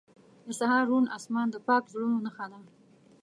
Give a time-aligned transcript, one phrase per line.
[0.45, 2.59] •د سهار روڼ آسمان د پاک زړونو نښه ده.